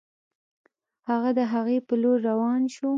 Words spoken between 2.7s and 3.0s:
شو